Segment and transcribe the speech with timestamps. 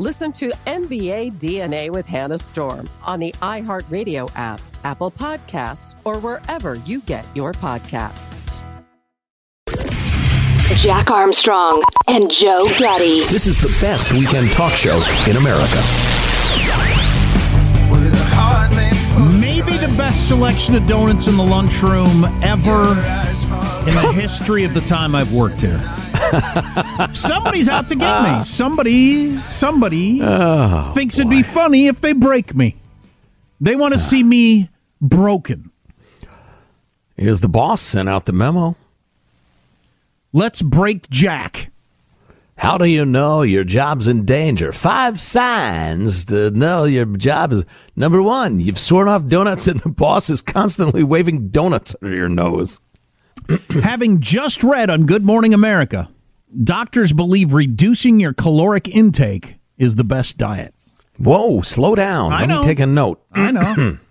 [0.00, 6.76] Listen to NBA DNA with Hannah Storm on the iHeartRadio app, Apple Podcasts, or wherever
[6.76, 8.32] you get your podcasts.
[10.84, 13.24] Jack Armstrong and Joe Getty.
[13.24, 15.82] This is the best weekend talk show in America.
[19.40, 22.90] Maybe the best selection of donuts in the lunchroom ever
[23.88, 25.82] in the history of the time I've worked here.
[27.12, 28.44] Somebody's out to get me.
[28.44, 32.76] Somebody, somebody Oh, thinks it'd be funny if they break me.
[33.60, 34.02] They want to ah.
[34.02, 34.68] see me
[35.00, 35.70] broken.
[37.16, 38.76] Here's the boss sent out the memo.
[40.32, 41.70] Let's break Jack.
[42.56, 44.72] How do you know your job's in danger?
[44.72, 47.64] Five signs to know your job is
[47.94, 52.28] number one, you've sworn off donuts and the boss is constantly waving donuts under your
[52.28, 52.80] nose.
[53.82, 56.08] Having just read on Good Morning America,
[56.64, 60.74] doctors believe reducing your caloric intake is the best diet.
[61.18, 62.32] Whoa, slow down.
[62.32, 62.58] I Let know.
[62.60, 63.22] me take a note.
[63.32, 63.98] I know.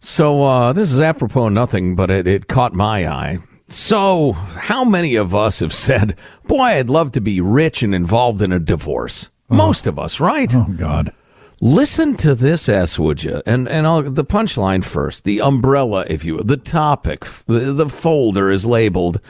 [0.00, 3.38] So uh, this is apropos nothing, but it, it caught my eye.
[3.68, 8.40] So, how many of us have said, "Boy, I'd love to be rich and involved
[8.40, 9.30] in a divorce"?
[9.48, 10.54] Most of us, right?
[10.54, 11.12] oh God.
[11.60, 13.42] Listen to this, S, would you?
[13.44, 17.88] And and I'll, the punchline first, the umbrella, if you will, the topic, the, the
[17.88, 19.20] folder is labeled.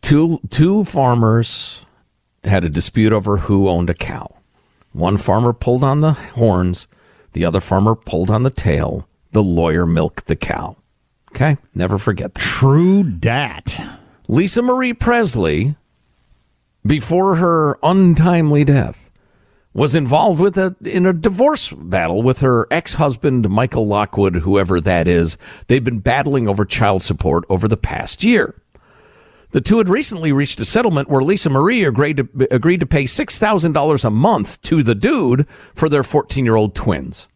[0.00, 1.84] Two two farmers
[2.44, 4.36] had a dispute over who owned a cow.
[4.92, 6.88] One farmer pulled on the horns,
[7.32, 9.06] the other farmer pulled on the tail.
[9.32, 10.76] The lawyer milked the cow.
[11.32, 12.40] Okay, never forget that.
[12.40, 13.80] True dat.
[14.26, 15.76] Lisa Marie Presley,
[16.84, 19.10] before her untimely death,
[19.72, 25.06] was involved with a in a divorce battle with her ex-husband Michael Lockwood, whoever that
[25.06, 25.38] is.
[25.68, 28.59] They've been battling over child support over the past year.
[29.52, 33.04] The two had recently reached a settlement where Lisa Marie agreed to, agreed to pay
[33.06, 37.28] six thousand dollars a month to the dude for their fourteen-year-old twins,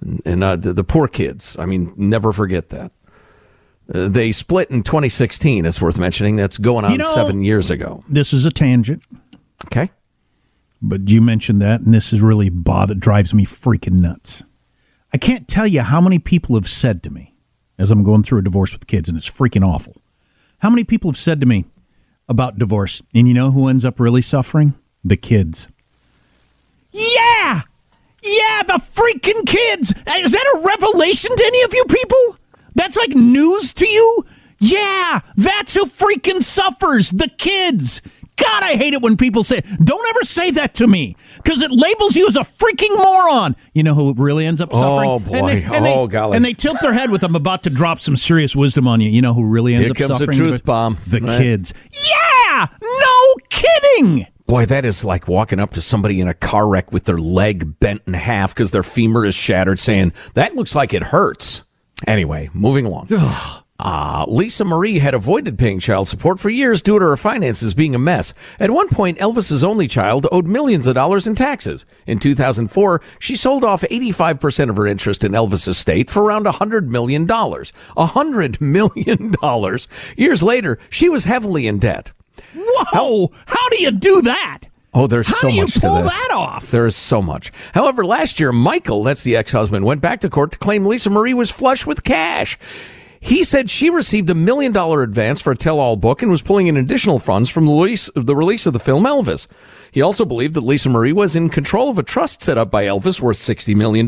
[0.00, 1.58] and, and uh, the, the poor kids.
[1.58, 2.92] I mean, never forget that.
[3.92, 5.66] Uh, they split in 2016.
[5.66, 6.36] It's worth mentioning.
[6.36, 8.02] That's going on You know- seven years ago.
[8.08, 9.02] This is a tangent,
[9.66, 9.90] Okay.
[10.80, 14.42] but you mentioned that, and this is really bother drives me freaking nuts.
[15.12, 17.34] I can't tell you how many people have said to me
[17.78, 20.00] as I'm going through a divorce with kids, and it's freaking awful.
[20.64, 21.66] How many people have said to me
[22.26, 24.72] about divorce, and you know who ends up really suffering?
[25.04, 25.68] The kids.
[26.90, 27.60] Yeah,
[28.22, 29.90] yeah, the freaking kids.
[29.90, 32.38] Is that a revelation to any of you people?
[32.74, 34.24] That's like news to you?
[34.58, 37.10] Yeah, that's who freaking suffers.
[37.10, 38.00] The kids.
[38.36, 41.70] God, I hate it when people say, don't ever say that to me because it
[41.70, 43.54] labels you as a freaking moron.
[43.74, 45.10] You know who really ends up oh, suffering?
[45.10, 45.46] Oh, And boy.
[45.54, 46.36] they- and they- Oh, golly.
[46.36, 49.08] And they tilt their head with, I'm about to drop some serious wisdom on you.
[49.08, 50.08] You know who really ends up suffering?
[50.08, 50.50] Here up comes the suffering?
[50.50, 50.98] truth bomb.
[51.06, 51.38] The Right.
[51.40, 51.74] kids.
[51.92, 54.26] Yeah, no kidding.
[54.46, 57.78] Boy, that is like walking up to somebody in a car wreck with their leg
[57.80, 61.62] bent in half because their femur is shattered, saying, That looks like it hurts.
[62.06, 63.06] Anyway, moving along.
[63.80, 67.92] Uh, Lisa Marie had avoided paying child support for years due to her finances being
[67.94, 68.32] a mess.
[68.60, 71.84] At one point, Elvis's only child owed millions of dollars in taxes.
[72.06, 76.86] In 2004, she sold off 85% of her interest in Elvis' estate for around $100
[76.86, 77.26] million.
[77.26, 79.34] $100 million.
[80.16, 82.12] Years later, she was heavily in debt.
[82.54, 83.32] Whoa!
[83.46, 84.60] How do you do that?
[84.92, 86.12] Oh, there's How so do you much pull to this.
[86.12, 86.70] that off?
[86.70, 87.50] There is so much.
[87.74, 91.34] However, last year, Michael, that's the ex-husband, went back to court to claim Lisa Marie
[91.34, 92.56] was flush with cash.
[93.24, 96.66] He said she received a million dollar advance for a tell-all book and was pulling
[96.66, 99.46] in additional funds from the release, the release of the film Elvis.
[99.90, 102.84] He also believed that Lisa Marie was in control of a trust set up by
[102.84, 104.06] Elvis worth $60 million.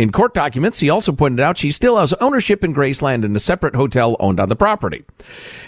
[0.00, 3.38] In court documents, he also pointed out she still has ownership in Graceland and a
[3.38, 5.04] separate hotel owned on the property.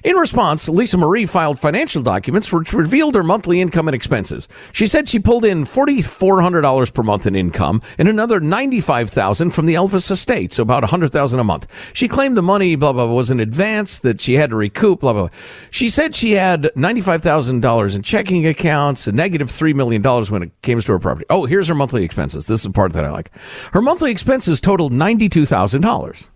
[0.05, 4.49] In response, Lisa Marie filed financial documents which revealed her monthly income and expenses.
[4.73, 9.75] She said she pulled in $4,400 per month in income and another 95,000 from the
[9.75, 11.93] Elvis estate, so about 100,000 a month.
[11.93, 15.01] She claimed the money, blah, blah, blah, was in advance that she had to recoup,
[15.01, 15.39] blah, blah, blah.
[15.71, 20.81] She said she had $95,000 in checking accounts, a negative $3 million when it came
[20.81, 21.27] to her property.
[21.29, 22.47] Oh, here's her monthly expenses.
[22.47, 23.31] This is the part that I like.
[23.75, 24.22] Her monthly expenses
[24.61, 26.29] totaled $92,000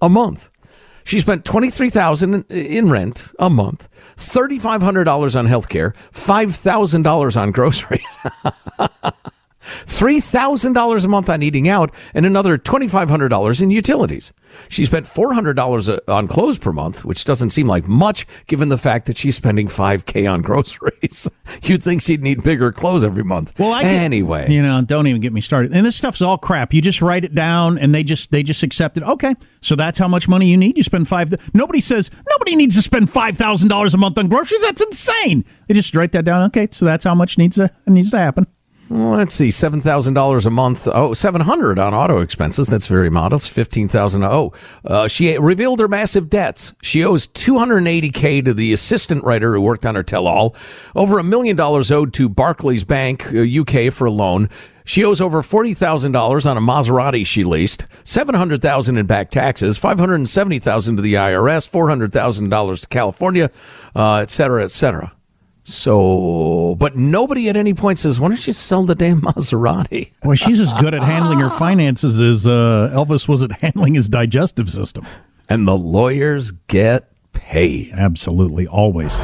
[0.00, 0.50] a month.
[1.04, 8.26] She spent $23,000 in rent a month, $3,500 on health care, $5,000 on groceries.
[9.86, 14.32] $3,000 a month on eating out and another $2,500 in utilities.
[14.68, 18.78] She spent $400 uh, on clothes per month, which doesn't seem like much given the
[18.78, 21.30] fact that she's spending 5K on groceries.
[21.62, 23.58] You'd think she'd need bigger clothes every month.
[23.58, 24.50] Well, I get- anyway.
[24.50, 25.72] you know, don't even get me started.
[25.72, 26.72] And this stuff's all crap.
[26.72, 29.02] You just write it down, and they just they just accept it.
[29.02, 30.76] Okay, so that's how much money you need.
[30.76, 31.34] You spend five.
[31.54, 34.62] Nobody says nobody needs to spend five thousand dollars a month on groceries.
[34.62, 35.44] That's insane.
[35.66, 36.44] They just write that down.
[36.46, 38.46] Okay, so that's how much needs to needs to happen.
[38.88, 40.86] Let's see, seven thousand dollars a month.
[40.86, 42.68] Oh, seven hundred on auto expenses.
[42.68, 43.50] That's very modest.
[43.50, 44.22] Fifteen thousand.
[44.22, 44.52] Oh,
[44.84, 46.72] uh, she revealed her massive debts.
[46.82, 50.54] She owes two hundred eighty k to the assistant writer who worked on her tell-all.
[50.94, 54.48] Over a million dollars owed to Barclays Bank uh, UK for a loan.
[54.84, 59.06] She owes over forty thousand dollars on a Maserati she leased, seven hundred thousand in
[59.06, 63.50] back taxes, five hundred seventy thousand to the IRS, four hundred thousand dollars to California,
[63.96, 65.15] uh, et cetera, et cetera.
[65.68, 70.36] So, but nobody at any point says, "Why don't you sell the damn Maserati?" Boy,
[70.36, 74.70] she's as good at handling her finances as uh, Elvis was at handling his digestive
[74.70, 75.04] system.
[75.48, 77.94] And the lawyers get paid.
[77.94, 79.18] Absolutely, always.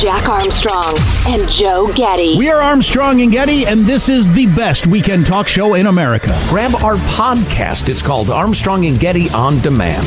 [0.00, 0.94] Jack Armstrong
[1.26, 2.38] and Joe Getty.
[2.38, 6.40] We are Armstrong and Getty, and this is the best weekend talk show in America.
[6.48, 7.88] Grab our podcast.
[7.88, 10.06] It's called Armstrong and Getty on Demand.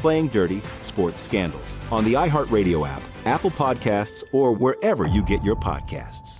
[0.00, 5.56] Playing Dirty Sports Scandals on the iHeartRadio app, Apple Podcasts, or wherever you get your
[5.56, 6.39] podcasts.